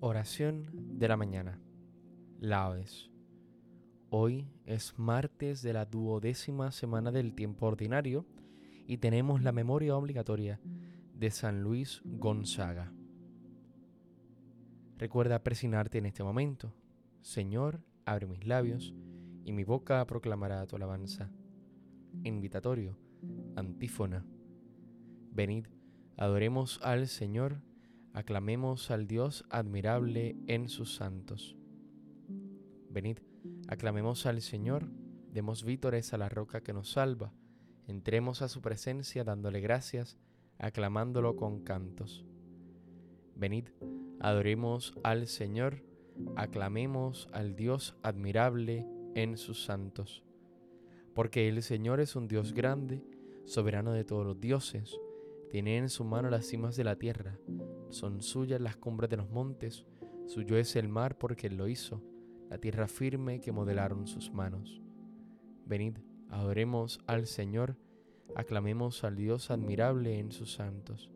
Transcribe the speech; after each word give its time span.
Oración 0.00 0.70
de 0.98 1.08
la 1.08 1.16
mañana. 1.16 1.60
Laudes. 2.40 3.10
Hoy 4.10 4.48
es 4.64 4.98
martes 4.98 5.62
de 5.62 5.72
la 5.72 5.86
duodécima 5.86 6.70
semana 6.70 7.10
del 7.10 7.34
tiempo 7.34 7.66
ordinario 7.66 8.26
y 8.86 8.98
tenemos 8.98 9.42
la 9.42 9.52
memoria 9.52 9.96
obligatoria 9.96 10.60
de 11.14 11.30
San 11.30 11.62
Luis 11.62 12.02
Gonzaga. 12.04 12.92
Recuerda 14.98 15.42
presionarte 15.42 15.98
en 15.98 16.06
este 16.06 16.22
momento. 16.22 16.72
Señor, 17.22 17.80
abre 18.04 18.26
mis 18.26 18.46
labios 18.46 18.94
y 19.44 19.52
mi 19.52 19.64
boca 19.64 20.04
proclamará 20.06 20.66
tu 20.66 20.76
alabanza. 20.76 21.30
Invitatorio, 22.22 22.96
antífona. 23.56 24.24
Venid, 25.32 25.66
adoremos 26.16 26.80
al 26.82 27.08
Señor, 27.08 27.60
aclamemos 28.14 28.92
al 28.92 29.08
Dios 29.08 29.44
admirable 29.50 30.36
en 30.46 30.68
sus 30.68 30.94
santos. 30.94 31.56
Venid, 32.88 33.18
aclamemos 33.66 34.24
al 34.26 34.40
Señor, 34.40 34.88
demos 35.32 35.64
vítores 35.64 36.14
a 36.14 36.18
la 36.18 36.28
roca 36.28 36.62
que 36.62 36.72
nos 36.72 36.92
salva, 36.92 37.32
entremos 37.88 38.40
a 38.40 38.48
su 38.48 38.62
presencia 38.62 39.24
dándole 39.24 39.60
gracias, 39.60 40.16
aclamándolo 40.58 41.34
con 41.34 41.64
cantos. 41.64 42.24
Venid, 43.34 43.66
adoremos 44.20 44.94
al 45.02 45.26
Señor, 45.26 45.82
aclamemos 46.36 47.28
al 47.32 47.56
Dios 47.56 47.96
admirable 48.04 48.86
en 49.16 49.36
sus 49.36 49.64
santos. 49.64 50.22
Porque 51.14 51.48
el 51.48 51.64
Señor 51.64 51.98
es 51.98 52.14
un 52.14 52.28
Dios 52.28 52.52
grande, 52.54 53.02
soberano 53.44 53.92
de 53.92 54.04
todos 54.04 54.24
los 54.24 54.40
dioses, 54.40 54.96
tiene 55.50 55.78
en 55.78 55.88
su 55.88 56.04
mano 56.04 56.30
las 56.30 56.46
cimas 56.46 56.76
de 56.76 56.84
la 56.84 56.96
tierra, 56.96 57.38
son 57.94 58.22
suyas 58.22 58.60
las 58.60 58.76
cumbres 58.76 59.08
de 59.08 59.16
los 59.16 59.30
montes, 59.30 59.86
suyo 60.26 60.56
es 60.56 60.76
el 60.76 60.88
mar 60.88 61.16
porque 61.16 61.46
él 61.46 61.56
lo 61.56 61.68
hizo, 61.68 62.02
la 62.50 62.58
tierra 62.58 62.88
firme 62.88 63.40
que 63.40 63.52
modelaron 63.52 64.06
sus 64.06 64.32
manos. 64.32 64.82
Venid, 65.66 65.98
adoremos 66.28 67.00
al 67.06 67.26
Señor, 67.26 67.76
aclamemos 68.34 69.04
al 69.04 69.16
Dios 69.16 69.50
admirable 69.50 70.18
en 70.18 70.32
sus 70.32 70.52
santos. 70.52 71.10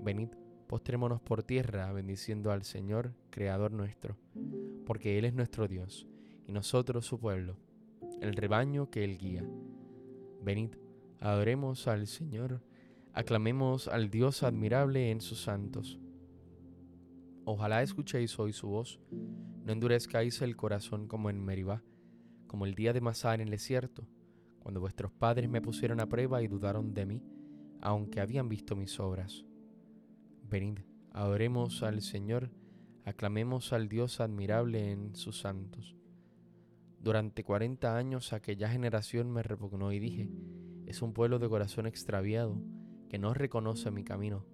Venid, 0.00 0.30
postrémonos 0.66 1.20
por 1.20 1.42
tierra 1.42 1.92
bendiciendo 1.92 2.50
al 2.50 2.64
Señor, 2.64 3.14
Creador 3.30 3.72
nuestro, 3.72 4.16
porque 4.86 5.18
Él 5.18 5.24
es 5.24 5.34
nuestro 5.34 5.68
Dios 5.68 6.06
y 6.46 6.52
nosotros 6.52 7.06
su 7.06 7.18
pueblo, 7.18 7.56
el 8.20 8.34
rebaño 8.34 8.90
que 8.90 9.04
Él 9.04 9.18
guía. 9.18 9.44
Venid, 10.42 10.70
adoremos 11.20 11.86
al 11.88 12.06
Señor, 12.06 12.62
aclamemos 13.14 13.86
al 13.86 14.10
Dios 14.10 14.42
admirable 14.42 15.12
en 15.12 15.20
sus 15.20 15.40
santos. 15.40 16.00
Ojalá 17.44 17.82
escuchéis 17.82 18.36
hoy 18.40 18.52
su 18.52 18.66
voz, 18.66 19.00
no 19.64 19.72
endurezcáis 19.72 20.42
el 20.42 20.56
corazón 20.56 21.06
como 21.06 21.30
en 21.30 21.40
Meribá, 21.40 21.84
como 22.48 22.66
el 22.66 22.74
día 22.74 22.92
de 22.92 23.00
Masá 23.00 23.34
en 23.34 23.40
el 23.40 23.50
desierto, 23.50 24.08
cuando 24.58 24.80
vuestros 24.80 25.12
padres 25.12 25.48
me 25.48 25.62
pusieron 25.62 26.00
a 26.00 26.08
prueba 26.08 26.42
y 26.42 26.48
dudaron 26.48 26.92
de 26.92 27.06
mí, 27.06 27.22
aunque 27.80 28.20
habían 28.20 28.48
visto 28.48 28.74
mis 28.74 28.98
obras. 28.98 29.44
Venid, 30.42 30.80
adoremos 31.12 31.84
al 31.84 32.02
Señor, 32.02 32.50
aclamemos 33.04 33.72
al 33.72 33.88
Dios 33.88 34.20
admirable 34.20 34.90
en 34.90 35.14
sus 35.14 35.38
santos. 35.38 35.94
Durante 36.98 37.44
cuarenta 37.44 37.96
años 37.96 38.32
aquella 38.32 38.68
generación 38.70 39.30
me 39.30 39.44
repugnó 39.44 39.92
y 39.92 40.00
dije, 40.00 40.30
es 40.86 41.00
un 41.00 41.12
pueblo 41.12 41.38
de 41.38 41.48
corazón 41.48 41.86
extraviado 41.86 42.60
que 43.14 43.18
no 43.20 43.32
reconoce 43.32 43.92
mi 43.92 44.02
camino. 44.02 44.44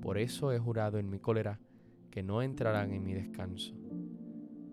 Por 0.00 0.18
eso 0.18 0.50
he 0.50 0.58
jurado 0.58 0.98
en 0.98 1.08
mi 1.08 1.20
cólera 1.20 1.60
que 2.10 2.24
no 2.24 2.42
entrarán 2.42 2.92
en 2.92 3.04
mi 3.04 3.14
descanso. 3.14 3.76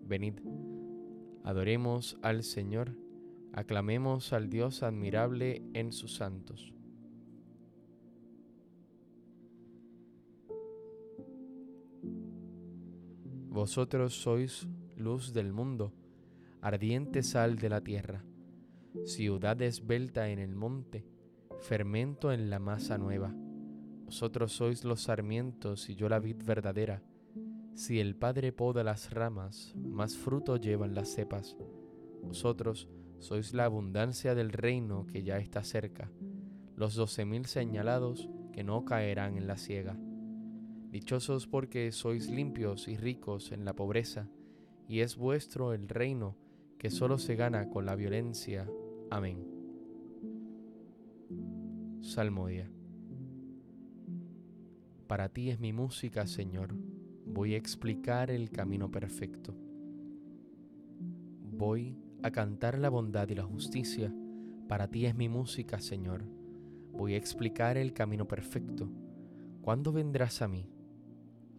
Venid, 0.02 0.40
adoremos 1.44 2.18
al 2.24 2.42
Señor, 2.42 2.98
aclamemos 3.54 4.34
al 4.34 4.50
Dios 4.50 4.82
admirable 4.82 5.62
en 5.76 5.92
sus 5.92 6.16
santos. 6.16 6.74
Vosotros 13.52 14.16
sois 14.16 14.68
luz 14.98 15.34
del 15.34 15.54
mundo 15.54 15.94
ardiente 16.62 17.22
sal 17.22 17.60
de 17.60 17.70
la 17.70 17.82
tierra, 17.82 18.24
ciudad 19.06 19.62
esbelta 19.62 20.30
en 20.30 20.40
el 20.40 20.56
monte, 20.56 21.06
fermento 21.60 22.32
en 22.32 22.50
la 22.50 22.60
masa 22.60 22.98
nueva. 22.98 23.34
Vosotros 24.06 24.54
sois 24.54 24.84
los 24.86 25.02
sarmientos 25.02 25.90
y 25.90 25.96
yo 25.96 26.10
la 26.10 26.20
vid 26.20 26.38
verdadera. 26.44 27.04
Si 27.76 28.00
el 28.00 28.16
Padre 28.16 28.52
poda 28.52 28.84
las 28.84 29.12
ramas, 29.12 29.74
más 29.76 30.18
fruto 30.18 30.58
llevan 30.58 30.96
las 30.96 31.10
cepas. 31.10 31.56
Vosotros 32.24 32.90
sois 33.20 33.54
la 33.54 33.66
abundancia 33.66 34.36
del 34.36 34.52
reino 34.52 35.06
que 35.06 35.24
ya 35.24 35.38
está 35.38 35.64
cerca, 35.64 36.12
los 36.76 36.96
doce 36.96 37.26
mil 37.26 37.46
señalados 37.46 38.30
que 38.52 38.64
no 38.64 38.86
caerán 38.86 39.38
en 39.38 39.48
la 39.48 39.58
ciega. 39.58 39.98
Dichosos 40.90 41.48
porque 41.48 41.92
sois 41.92 42.30
limpios 42.30 42.88
y 42.88 42.98
ricos 42.98 43.52
en 43.52 43.64
la 43.64 43.76
pobreza, 43.76 44.28
y 44.88 45.02
es 45.02 45.18
vuestro 45.18 45.74
el 45.74 45.88
reino 45.88 46.36
que 46.80 46.90
solo 46.90 47.18
se 47.18 47.36
gana 47.36 47.70
con 47.70 47.86
la 47.86 47.96
violencia. 47.96 48.68
Amén. 49.12 49.59
Salmodia. 52.02 52.70
Para 55.08 55.30
ti 55.30 55.50
es 55.50 55.60
mi 55.60 55.74
música, 55.74 56.28
Señor. 56.28 56.76
Voy 57.26 57.54
a 57.54 57.58
explicar 57.58 58.32
el 58.32 58.50
camino 58.50 58.92
perfecto. 58.92 59.56
Voy 61.52 61.98
a 62.24 62.32
cantar 62.32 62.78
la 62.80 62.90
bondad 62.90 63.28
y 63.30 63.36
la 63.36 63.44
justicia. 63.44 64.14
Para 64.68 64.88
ti 64.88 65.06
es 65.06 65.16
mi 65.16 65.30
música, 65.30 65.80
Señor. 65.80 66.24
Voy 66.94 67.14
a 67.14 67.18
explicar 67.18 67.78
el 67.78 67.94
camino 67.94 68.28
perfecto. 68.28 68.90
¿Cuándo 69.62 69.92
vendrás 69.92 70.42
a 70.42 70.48
mí? 70.48 70.70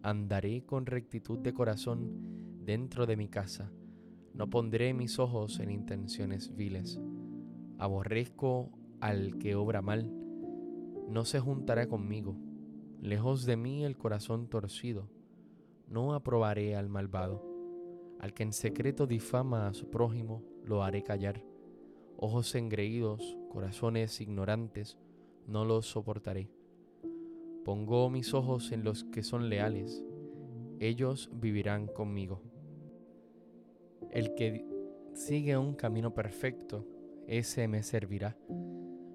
Andaré 0.03 0.65
con 0.65 0.85
rectitud 0.85 1.39
de 1.39 1.53
corazón 1.53 2.65
dentro 2.65 3.05
de 3.05 3.17
mi 3.17 3.27
casa 3.27 3.71
no 4.33 4.49
pondré 4.49 4.93
mis 4.93 5.19
ojos 5.19 5.59
en 5.59 5.71
intenciones 5.71 6.55
viles. 6.55 6.99
Aborrezco 7.77 8.71
al 9.01 9.37
que 9.37 9.55
obra 9.55 9.81
mal. 9.81 10.20
No 11.11 11.25
se 11.25 11.41
juntará 11.41 11.89
conmigo. 11.89 12.37
Lejos 13.01 13.45
de 13.45 13.57
mí 13.57 13.83
el 13.83 13.97
corazón 13.97 14.47
torcido. 14.47 15.09
No 15.89 16.13
aprobaré 16.13 16.77
al 16.77 16.87
malvado. 16.87 17.43
Al 18.21 18.33
que 18.33 18.43
en 18.43 18.53
secreto 18.53 19.07
difama 19.07 19.67
a 19.67 19.73
su 19.73 19.89
prójimo, 19.89 20.41
lo 20.63 20.83
haré 20.83 21.03
callar. 21.03 21.43
Ojos 22.15 22.55
engreídos, 22.55 23.37
corazones 23.49 24.21
ignorantes, 24.21 24.97
no 25.47 25.65
los 25.65 25.85
soportaré. 25.85 26.49
Pongo 27.65 28.09
mis 28.09 28.33
ojos 28.33 28.71
en 28.71 28.85
los 28.85 29.03
que 29.03 29.21
son 29.21 29.49
leales. 29.49 30.05
Ellos 30.79 31.29
vivirán 31.33 31.87
conmigo. 31.87 32.41
El 34.11 34.33
que 34.33 34.65
sigue 35.11 35.57
un 35.57 35.73
camino 35.73 36.13
perfecto, 36.13 36.87
ese 37.27 37.67
me 37.67 37.83
servirá. 37.83 38.37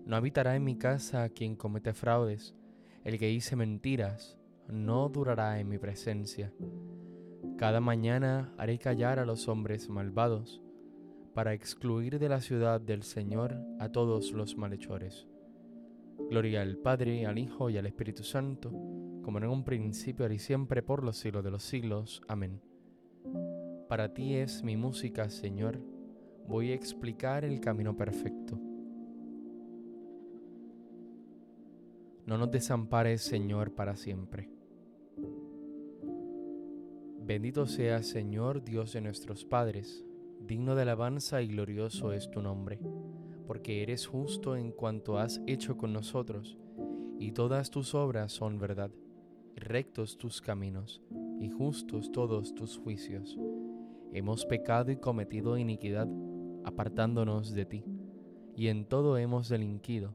No 0.07 0.15
habitará 0.15 0.55
en 0.55 0.63
mi 0.63 0.77
casa 0.77 1.29
quien 1.31 1.57
comete 1.57 1.93
fraudes. 1.93 2.55
El 3.03 3.19
que 3.19 3.27
dice 3.27 3.57
mentiras, 3.57 4.39
no 4.69 5.09
durará 5.09 5.59
en 5.59 5.69
mi 5.69 5.79
presencia. 5.79 6.53
Cada 7.59 7.81
mañana 7.81 8.55
haré 8.57 8.79
callar 8.79 9.19
a 9.19 9.27
los 9.27 9.49
hombres 9.49 9.89
malvados, 9.89 10.63
para 11.35 11.55
excluir 11.55 12.21
de 12.21 12.29
la 12.29 12.41
ciudad 12.41 12.81
del 12.81 13.03
Señor 13.03 13.57
a 13.81 13.91
todos 13.91 14.31
los 14.31 14.57
malhechores. 14.57 15.27
Gloria 16.31 16.63
al 16.63 16.77
Padre, 16.77 17.27
al 17.27 17.39
Hijo 17.39 17.69
y 17.69 17.77
al 17.77 17.87
Espíritu 17.87 18.23
Santo, 18.23 18.71
como 19.23 19.39
en 19.39 19.47
un 19.47 19.65
principio, 19.65 20.31
y 20.31 20.39
siempre, 20.39 20.85
por 20.85 21.03
los 21.03 21.17
siglos 21.17 21.43
de 21.43 21.51
los 21.51 21.65
siglos. 21.65 22.23
Amén. 22.29 22.61
Para 23.89 24.15
ti 24.15 24.35
es 24.37 24.63
mi 24.63 24.77
música, 24.77 25.29
Señor. 25.31 25.81
Voy 26.47 26.71
a 26.71 26.75
explicar 26.75 27.45
el 27.45 27.61
camino 27.61 27.97
perfecto. 27.97 28.76
No 32.27 32.37
nos 32.37 32.51
desampares, 32.51 33.23
Señor, 33.23 33.75
para 33.75 33.97
siempre. 33.97 34.51
Bendito 37.25 37.67
sea, 37.67 38.03
Señor, 38.03 38.63
Dios 38.63 38.93
de 38.93 39.01
nuestros 39.01 39.45
padres, 39.45 40.05
digno 40.41 40.75
de 40.75 40.83
alabanza 40.83 41.41
y 41.41 41.49
glorioso 41.49 42.13
es 42.13 42.31
tu 42.31 42.43
nombre, 42.43 42.79
porque 43.47 43.83
eres 43.83 44.07
justo 44.07 44.57
en 44.57 44.73
cuanto 44.73 45.19
has 45.19 45.41
hecho 45.47 45.77
con 45.77 45.93
nosotros, 45.93 46.59
y 47.19 47.33
todas 47.33 47.71
tus 47.71 47.95
obras 47.95 48.33
son 48.33 48.59
verdad, 48.59 48.91
rectos 49.55 50.19
tus 50.19 50.41
caminos, 50.41 51.03
y 51.41 51.49
justos 51.49 52.13
todos 52.13 52.55
tus 52.55 52.77
juicios 52.79 53.39
hemos 54.13 54.47
pecado 54.47 54.91
y 54.91 54.97
cometido 54.97 55.59
iniquidad, 55.59 56.09
apartándonos 56.65 57.53
de 57.53 57.67
ti, 57.67 57.85
y 58.57 58.69
en 58.69 58.87
todo 58.87 59.19
hemos 59.19 59.49
delinquido. 59.51 60.15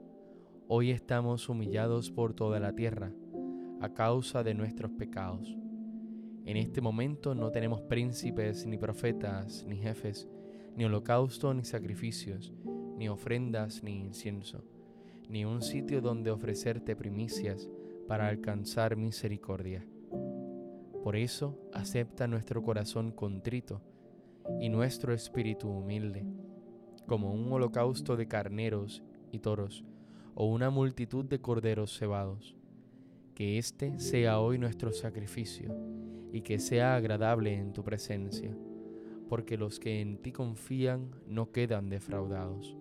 Hoy 0.67 0.91
estamos 0.91 1.49
humillados 1.49 2.11
por 2.11 2.33
toda 2.33 2.59
la 2.59 2.73
tierra 2.73 3.11
a 3.81 3.93
causa 3.93 4.43
de 4.43 4.53
nuestros 4.53 4.91
pecados. 4.91 5.57
En 6.45 6.57
este 6.57 6.81
momento 6.81 7.35
no 7.35 7.51
tenemos 7.51 7.81
príncipes, 7.81 8.65
ni 8.65 8.77
profetas, 8.77 9.65
ni 9.67 9.77
jefes, 9.77 10.27
ni 10.75 10.85
holocausto, 10.85 11.53
ni 11.53 11.65
sacrificios, 11.65 12.53
ni 12.97 13.09
ofrendas, 13.09 13.83
ni 13.83 13.99
incienso, 13.99 14.63
ni 15.29 15.45
un 15.45 15.61
sitio 15.61 16.01
donde 16.01 16.31
ofrecerte 16.31 16.95
primicias 16.95 17.69
para 18.07 18.27
alcanzar 18.27 18.95
misericordia. 18.95 19.85
Por 21.03 21.15
eso 21.15 21.59
acepta 21.73 22.27
nuestro 22.27 22.61
corazón 22.61 23.11
contrito 23.11 23.81
y 24.59 24.69
nuestro 24.69 25.13
espíritu 25.13 25.69
humilde, 25.69 26.25
como 27.07 27.33
un 27.33 27.51
holocausto 27.51 28.15
de 28.15 28.27
carneros 28.27 29.03
y 29.31 29.39
toros, 29.39 29.83
o 30.35 30.45
una 30.45 30.69
multitud 30.69 31.25
de 31.25 31.39
corderos 31.39 31.97
cebados. 31.97 32.55
Que 33.35 33.57
este 33.57 33.99
sea 33.99 34.39
hoy 34.39 34.57
nuestro 34.57 34.91
sacrificio, 34.91 35.73
y 36.31 36.41
que 36.41 36.59
sea 36.59 36.95
agradable 36.95 37.55
en 37.55 37.73
tu 37.73 37.83
presencia, 37.83 38.55
porque 39.27 39.57
los 39.57 39.79
que 39.79 40.01
en 40.01 40.17
ti 40.17 40.31
confían 40.31 41.11
no 41.27 41.51
quedan 41.51 41.89
defraudados. 41.89 42.77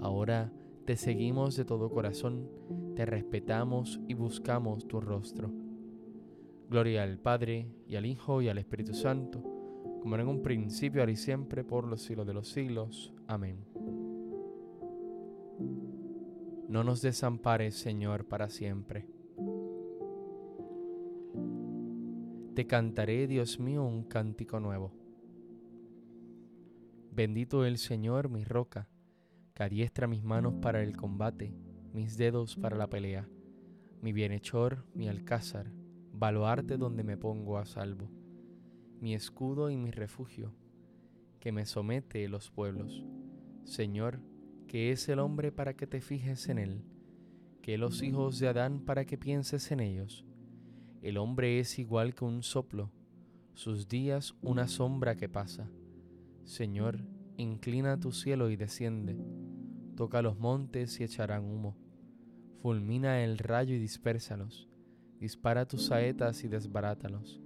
Ahora 0.00 0.52
te 0.84 0.96
seguimos 0.96 1.56
de 1.56 1.64
todo 1.64 1.90
corazón, 1.90 2.48
te 2.96 3.04
respetamos 3.04 4.00
y 4.08 4.14
buscamos 4.14 4.88
tu 4.88 5.00
rostro. 5.00 5.50
Gloria 6.70 7.02
al 7.02 7.18
Padre, 7.18 7.66
y 7.86 7.96
al 7.96 8.06
Hijo, 8.06 8.42
y 8.42 8.48
al 8.48 8.58
Espíritu 8.58 8.94
Santo, 8.94 9.42
como 10.02 10.16
en 10.16 10.28
un 10.28 10.42
principio, 10.42 11.00
ahora 11.00 11.12
y 11.12 11.16
siempre, 11.16 11.64
por 11.64 11.86
los 11.86 12.02
siglos 12.02 12.26
de 12.26 12.34
los 12.34 12.48
siglos. 12.48 13.12
Amén. 13.26 13.77
No 16.68 16.84
nos 16.84 17.02
desampares, 17.02 17.74
Señor, 17.74 18.26
para 18.26 18.48
siempre. 18.48 19.08
Te 22.54 22.66
cantaré, 22.66 23.26
Dios 23.26 23.58
mío, 23.58 23.84
un 23.84 24.04
cántico 24.04 24.60
nuevo. 24.60 24.92
Bendito 27.10 27.64
el 27.64 27.78
Señor, 27.78 28.28
mi 28.28 28.44
roca, 28.44 28.88
que 29.54 29.64
adiestra 29.64 30.06
mis 30.06 30.22
manos 30.22 30.54
para 30.60 30.82
el 30.82 30.96
combate, 30.96 31.52
mis 31.92 32.16
dedos 32.16 32.56
para 32.56 32.76
la 32.76 32.88
pelea, 32.88 33.28
mi 34.02 34.12
bienhechor, 34.12 34.84
mi 34.94 35.08
alcázar, 35.08 35.72
baluarte 36.12 36.76
donde 36.76 37.02
me 37.02 37.16
pongo 37.16 37.58
a 37.58 37.64
salvo 37.64 38.08
mi 39.00 39.14
escudo 39.14 39.70
y 39.70 39.76
mi 39.76 39.90
refugio, 39.90 40.52
que 41.40 41.52
me 41.52 41.66
somete 41.66 42.28
los 42.28 42.50
pueblos. 42.50 43.04
Señor, 43.64 44.20
que 44.68 44.92
es 44.92 45.08
el 45.08 45.18
hombre 45.18 45.50
para 45.50 45.74
que 45.74 45.88
te 45.88 46.00
fijes 46.00 46.48
en 46.48 46.58
él, 46.58 46.84
que 47.62 47.76
los 47.78 48.02
hijos 48.02 48.38
de 48.38 48.46
Adán 48.46 48.80
para 48.84 49.04
que 49.04 49.18
pienses 49.18 49.72
en 49.72 49.80
ellos. 49.80 50.24
El 51.02 51.16
hombre 51.16 51.58
es 51.58 51.78
igual 51.80 52.14
que 52.14 52.24
un 52.24 52.44
soplo, 52.44 52.92
sus 53.54 53.88
días 53.88 54.36
una 54.40 54.68
sombra 54.68 55.16
que 55.16 55.28
pasa. 55.28 55.68
Señor, 56.44 57.00
inclina 57.36 57.98
tu 57.98 58.12
cielo 58.12 58.50
y 58.50 58.56
desciende, 58.56 59.18
toca 59.96 60.22
los 60.22 60.38
montes 60.38 61.00
y 61.00 61.04
echarán 61.04 61.44
humo. 61.44 61.76
Fulmina 62.62 63.24
el 63.24 63.38
rayo 63.38 63.74
y 63.74 63.78
dispérsalos, 63.78 64.68
dispara 65.18 65.66
tus 65.66 65.86
saetas 65.86 66.44
y 66.44 66.48
desbarátalos 66.48 67.40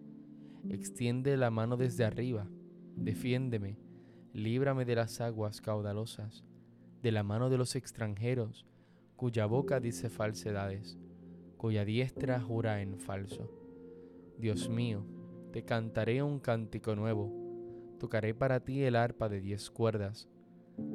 Extiende 0.70 1.36
la 1.36 1.50
mano 1.50 1.76
desde 1.76 2.04
arriba, 2.04 2.46
defiéndeme, 2.94 3.78
líbrame 4.32 4.84
de 4.84 4.94
las 4.94 5.20
aguas 5.20 5.60
caudalosas, 5.60 6.44
de 7.02 7.12
la 7.12 7.22
mano 7.22 7.50
de 7.50 7.58
los 7.58 7.76
extranjeros, 7.76 8.66
cuya 9.16 9.46
boca 9.46 9.81
dice 9.81 10.08
falsedades, 10.08 10.99
cuya 11.56 11.84
diestra 11.84 12.40
jura 12.40 12.81
en 12.81 12.99
falso. 12.99 13.50
Dios 14.38 14.69
mío, 14.69 15.04
te 15.52 15.64
cantaré 15.64 16.22
un 16.22 16.38
cántico 16.38 16.96
nuevo, 16.96 17.32
tocaré 17.99 18.34
para 18.34 18.60
ti 18.60 18.82
el 18.82 18.96
arpa 18.96 19.28
de 19.28 19.40
diez 19.40 19.70
cuerdas, 19.70 20.28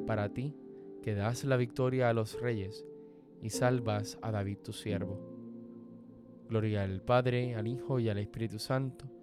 para 0.06 0.32
ti 0.32 0.56
que 1.02 1.14
das 1.14 1.44
la 1.44 1.56
victoria 1.56 2.08
a 2.08 2.12
los 2.12 2.40
reyes 2.40 2.84
y 3.42 3.50
salvas 3.50 4.18
a 4.22 4.30
David 4.30 4.58
tu 4.58 4.72
siervo. 4.72 5.18
Gloria 6.48 6.82
al 6.82 7.02
Padre, 7.02 7.54
al 7.54 7.66
Hijo 7.66 8.00
y 8.00 8.08
al 8.08 8.18
Espíritu 8.18 8.58
Santo 8.58 9.18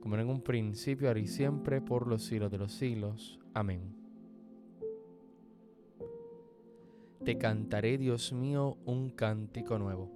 como 0.00 0.16
en 0.16 0.28
un 0.28 0.40
principio, 0.40 1.08
ahora 1.08 1.20
y 1.20 1.26
siempre, 1.26 1.80
por 1.80 2.06
los 2.06 2.24
siglos 2.24 2.50
de 2.50 2.58
los 2.58 2.72
siglos. 2.72 3.38
Amén. 3.54 3.97
Te 7.24 7.36
cantaré, 7.36 7.98
Dios 7.98 8.32
mío, 8.32 8.78
un 8.84 9.10
cántico 9.10 9.78
nuevo. 9.78 10.10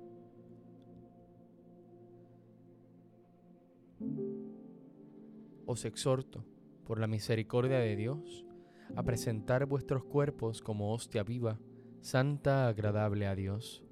Os 5.67 5.85
exhorto, 5.85 6.45
por 6.85 6.99
la 6.99 7.07
misericordia 7.07 7.79
de 7.79 7.97
Dios, 7.97 8.47
a 8.95 9.03
presentar 9.03 9.67
vuestros 9.67 10.05
cuerpos 10.05 10.63
como 10.63 10.93
hostia 10.93 11.23
viva, 11.23 11.59
santa, 12.01 12.69
agradable 12.69 13.27
a 13.27 13.35
Dios. 13.35 13.85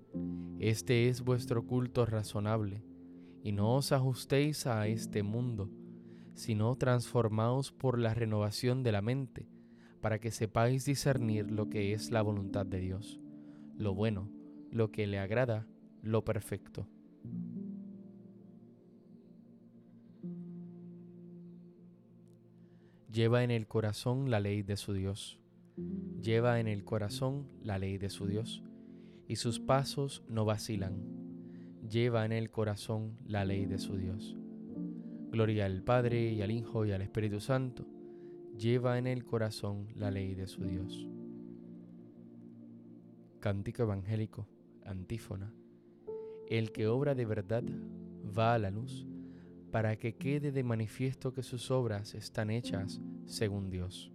Este 0.58 1.08
es 1.08 1.22
vuestro 1.22 1.66
culto 1.66 2.06
razonable, 2.06 2.84
y 3.42 3.52
no 3.52 3.76
os 3.76 3.92
ajustéis 3.92 4.66
a 4.66 4.86
este 4.86 5.22
mundo, 5.22 5.70
sino 6.34 6.76
transformaos 6.76 7.72
por 7.72 7.98
la 7.98 8.14
renovación 8.14 8.82
de 8.82 8.92
la 8.92 9.02
mente, 9.02 9.48
para 10.00 10.18
que 10.18 10.30
sepáis 10.30 10.84
discernir 10.84 11.50
lo 11.50 11.68
que 11.68 11.92
es 11.92 12.10
la 12.10 12.22
voluntad 12.22 12.66
de 12.66 12.80
Dios, 12.80 13.20
lo 13.76 13.94
bueno, 13.94 14.30
lo 14.70 14.90
que 14.90 15.06
le 15.06 15.18
agrada, 15.18 15.66
lo 16.02 16.24
perfecto. 16.24 16.86
Lleva 23.12 23.42
en 23.42 23.50
el 23.50 23.66
corazón 23.66 24.30
la 24.30 24.40
ley 24.40 24.62
de 24.62 24.76
su 24.76 24.92
Dios, 24.92 25.38
lleva 26.22 26.60
en 26.60 26.68
el 26.68 26.84
corazón 26.84 27.48
la 27.62 27.78
ley 27.78 27.98
de 27.98 28.08
su 28.08 28.26
Dios, 28.26 28.62
y 29.26 29.36
sus 29.36 29.60
pasos 29.60 30.24
no 30.28 30.44
vacilan, 30.44 31.04
lleva 31.88 32.24
en 32.24 32.32
el 32.32 32.50
corazón 32.50 33.18
la 33.26 33.44
ley 33.44 33.66
de 33.66 33.78
su 33.78 33.96
Dios. 33.96 34.36
Gloria 35.30 35.66
al 35.66 35.82
Padre 35.82 36.32
y 36.32 36.42
al 36.42 36.50
Hijo 36.50 36.86
y 36.86 36.92
al 36.92 37.02
Espíritu 37.02 37.40
Santo, 37.40 37.86
lleva 38.60 38.98
en 38.98 39.06
el 39.06 39.24
corazón 39.24 39.88
la 39.94 40.10
ley 40.10 40.34
de 40.34 40.46
su 40.46 40.62
Dios. 40.64 41.08
Cántico 43.40 43.84
evangélico, 43.84 44.46
antífona. 44.84 45.54
El 46.46 46.70
que 46.70 46.86
obra 46.86 47.14
de 47.14 47.24
verdad 47.24 47.64
va 48.38 48.52
a 48.52 48.58
la 48.58 48.70
luz, 48.70 49.06
para 49.70 49.96
que 49.96 50.16
quede 50.16 50.52
de 50.52 50.62
manifiesto 50.62 51.32
que 51.32 51.42
sus 51.42 51.70
obras 51.70 52.14
están 52.14 52.50
hechas 52.50 53.00
según 53.24 53.70
Dios. 53.70 54.12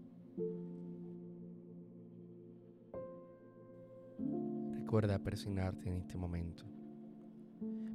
Recuerda 4.74 5.24
persignarte 5.24 5.90
en 5.90 5.96
este 5.96 6.18
momento. 6.18 6.66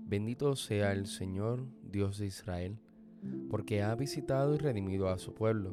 Bendito 0.04 0.56
sea 0.56 0.90
el 0.92 1.06
Señor, 1.06 1.64
Dios 1.84 2.18
de 2.18 2.26
Israel, 2.26 2.80
porque 3.48 3.82
ha 3.82 3.94
visitado 3.94 4.56
y 4.56 4.58
redimido 4.58 5.08
a 5.08 5.18
su 5.18 5.32
pueblo, 5.32 5.72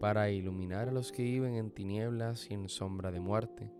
para 0.00 0.30
iluminar 0.30 0.88
a 0.88 0.92
los 0.92 1.12
que 1.12 1.22
viven 1.22 1.54
en 1.54 1.70
tinieblas 1.70 2.50
y 2.50 2.54
en 2.54 2.70
sombra 2.70 3.12
de 3.12 3.20
muerte, 3.20 3.70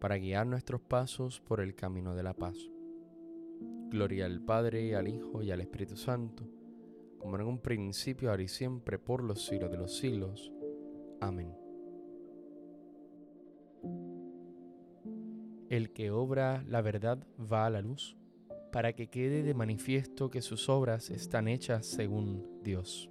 para 0.00 0.18
guiar 0.18 0.46
nuestros 0.48 0.80
pasos 0.80 1.40
por 1.40 1.60
el 1.60 1.76
camino 1.76 2.16
de 2.16 2.24
la 2.24 2.34
paz. 2.34 2.56
Gloria 3.88 4.26
al 4.26 4.40
Padre, 4.40 4.96
al 4.96 5.06
Hijo 5.06 5.42
y 5.42 5.52
al 5.52 5.60
Espíritu 5.60 5.96
Santo, 5.96 6.44
como 7.18 7.36
en 7.36 7.42
un 7.42 7.58
principio, 7.58 8.30
ahora 8.30 8.42
y 8.42 8.48
siempre, 8.48 8.98
por 8.98 9.22
los 9.22 9.46
siglos 9.46 9.70
de 9.70 9.78
los 9.78 9.96
siglos. 9.96 10.52
Amén. 11.20 11.54
El 15.70 15.92
que 15.92 16.10
obra 16.10 16.64
la 16.66 16.82
verdad 16.82 17.24
va 17.40 17.64
a 17.64 17.70
la 17.70 17.80
luz, 17.80 18.16
para 18.72 18.92
que 18.94 19.08
quede 19.08 19.42
de 19.44 19.54
manifiesto 19.54 20.30
que 20.30 20.42
sus 20.42 20.68
obras 20.68 21.10
están 21.10 21.46
hechas 21.46 21.86
según 21.86 22.60
Dios. 22.62 23.10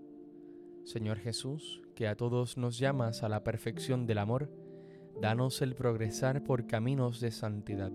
Señor 0.83 1.19
Jesús, 1.19 1.81
que 1.95 2.07
a 2.07 2.15
todos 2.15 2.57
nos 2.57 2.79
llamas 2.79 3.23
a 3.23 3.29
la 3.29 3.43
perfección 3.43 4.05
del 4.07 4.17
amor, 4.17 4.49
danos 5.21 5.61
el 5.61 5.75
progresar 5.75 6.43
por 6.43 6.67
caminos 6.67 7.19
de 7.21 7.31
santidad. 7.31 7.91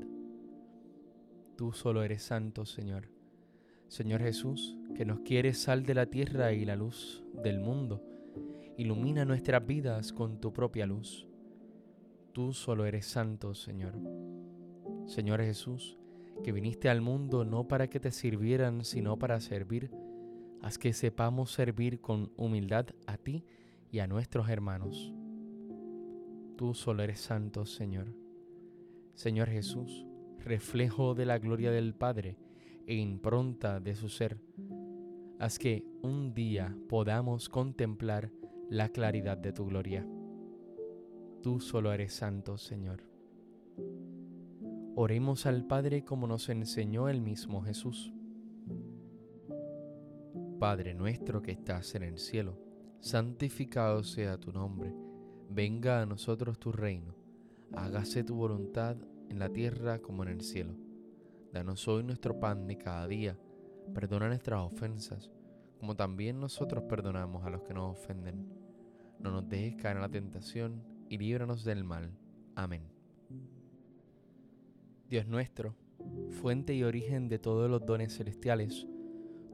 Tú 1.57 1.73
solo 1.73 2.03
eres 2.03 2.23
santo, 2.23 2.65
Señor. 2.65 3.09
Señor 3.89 4.21
Jesús, 4.21 4.77
que 4.95 5.05
nos 5.05 5.21
quieres 5.21 5.59
sal 5.59 5.85
de 5.85 5.95
la 5.95 6.07
tierra 6.07 6.53
y 6.53 6.65
la 6.65 6.77
luz 6.77 7.25
del 7.43 7.61
mundo, 7.61 8.03
ilumina 8.77 9.25
nuestras 9.25 9.67
vidas 9.67 10.13
con 10.13 10.41
tu 10.41 10.53
propia 10.53 10.87
luz. 10.87 11.27
Tú 12.33 12.53
solo 12.53 12.85
eres 12.85 13.07
santo, 13.07 13.55
Señor. 13.55 13.95
Señor 15.07 15.41
Jesús, 15.41 15.99
que 16.45 16.53
viniste 16.53 16.89
al 16.89 17.01
mundo 17.01 17.45
no 17.45 17.67
para 17.67 17.89
que 17.89 18.01
te 18.01 18.11
sirvieran, 18.11 18.85
sino 18.85 19.19
para 19.19 19.41
servir, 19.41 19.91
haz 20.63 20.79
que 20.79 20.93
sepamos 20.93 21.51
servir 21.51 22.01
con 22.01 22.33
humildad 22.37 22.87
a 23.07 23.17
ti 23.17 23.45
y 23.91 24.01
a 24.01 24.07
nuestros 24.07 24.49
hermanos. 24.49 25.13
Tú 26.57 26.75
solo 26.75 27.03
eres 27.03 27.21
santo, 27.21 27.67
Señor. 27.67 28.15
Señor 29.15 29.49
Jesús, 29.49 30.07
reflejo 30.39 31.15
de 31.15 31.27
la 31.27 31.39
gloria 31.39 31.71
del 31.71 31.95
Padre 31.95 32.37
e 32.87 32.95
impronta 32.95 33.81
de 33.81 33.95
su 33.95 34.09
ser, 34.09 34.39
haz 35.39 35.59
que 35.59 35.85
un 36.03 36.35
día 36.35 36.77
podamos 36.89 37.49
contemplar 37.49 38.31
la 38.71 38.89
claridad 38.89 39.39
de 39.39 39.53
tu 39.53 39.67
gloria. 39.67 40.07
Tú 41.43 41.61
solo 41.61 41.93
eres 41.93 42.15
santo, 42.15 42.59
Señor. 42.59 43.03
Oremos 44.95 45.47
al 45.47 45.67
Padre 45.67 46.05
como 46.05 46.27
nos 46.27 46.49
enseñó 46.49 47.09
el 47.09 47.21
mismo 47.21 47.63
Jesús. 47.63 48.13
Padre 50.59 50.95
nuestro 50.95 51.43
que 51.43 51.53
estás 51.53 51.95
en 51.95 52.03
el 52.03 52.19
cielo, 52.19 52.59
santificado 53.01 54.03
sea 54.03 54.39
tu 54.39 54.53
nombre 54.53 54.95
Venga 55.49 56.03
a 56.03 56.07
nosotros 56.07 56.59
tu 56.59 56.73
reino, 56.73 57.15
hágase 57.73 58.25
tu 58.25 58.35
voluntad 58.35 58.97
en 59.31 59.39
la 59.39 59.49
tierra 59.49 60.01
como 60.01 60.25
en 60.25 60.29
el 60.31 60.41
cielo. 60.41 60.75
Danos 61.53 61.87
hoy 61.87 62.03
nuestro 62.03 62.41
pan 62.41 62.67
de 62.67 62.77
cada 62.77 63.07
día, 63.07 63.39
perdona 63.95 64.29
nuestras 64.29 64.61
ofensas, 64.61 65.31
como 65.79 65.95
también 65.95 66.41
nosotros 66.41 66.85
perdonamos 66.89 67.45
a 67.45 67.51
los 67.51 67.63
que 67.63 67.75
nos 67.75 67.97
ofenden. 67.97 68.49
No 69.21 69.31
nos 69.31 69.49
dejes 69.49 69.77
caer 69.77 69.97
en 69.97 70.03
la 70.03 70.11
tentación 70.11 70.83
y 71.09 71.17
líbranos 71.17 71.65
del 71.65 71.85
mal. 71.85 72.11
Amén. 72.57 72.83
Dios 75.09 75.27
nuestro, 75.29 75.77
fuente 76.31 76.75
y 76.75 76.83
origen 76.83 77.29
de 77.29 77.39
todos 77.39 77.71
los 77.71 77.87
dones 77.87 78.17
celestiales, 78.17 78.87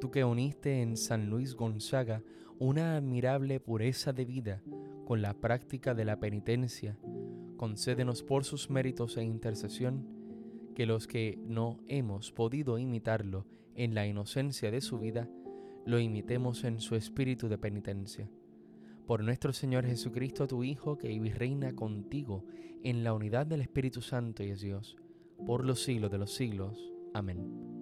tú 0.02 0.10
que 0.10 0.24
uniste 0.24 0.82
en 0.82 0.96
San 0.96 1.30
Luis 1.30 1.54
Gonzaga 1.54 2.24
una 2.58 2.96
admirable 2.96 3.60
pureza 3.60 4.12
de 4.12 4.24
vida, 4.24 4.60
con 5.04 5.22
la 5.22 5.32
práctica 5.32 5.94
de 5.94 6.04
la 6.04 6.18
penitencia, 6.18 6.98
concédenos 7.56 8.24
por 8.24 8.42
sus 8.42 8.68
méritos 8.68 9.16
e 9.16 9.22
intercesión 9.22 10.04
que 10.74 10.86
los 10.86 11.06
que 11.06 11.38
no 11.46 11.78
hemos 11.86 12.32
podido 12.32 12.80
imitarlo 12.80 13.46
en 13.76 13.94
la 13.94 14.04
inocencia 14.04 14.72
de 14.72 14.80
su 14.80 14.98
vida, 14.98 15.28
lo 15.86 16.00
imitemos 16.00 16.64
en 16.64 16.80
su 16.80 16.96
espíritu 16.96 17.48
de 17.48 17.58
penitencia. 17.58 18.28
Por 19.06 19.22
nuestro 19.22 19.52
Señor 19.52 19.86
Jesucristo, 19.86 20.48
tu 20.48 20.64
Hijo, 20.64 20.98
que 20.98 21.06
vive 21.06 21.28
y 21.28 21.32
reina 21.32 21.76
contigo 21.76 22.44
en 22.82 23.04
la 23.04 23.14
unidad 23.14 23.46
del 23.46 23.60
Espíritu 23.60 24.02
Santo 24.02 24.42
y 24.42 24.50
es 24.50 24.62
Dios, 24.62 24.96
por 25.46 25.64
los 25.64 25.80
siglos 25.80 26.10
de 26.10 26.18
los 26.18 26.34
siglos. 26.34 26.92
Amén. 27.14 27.81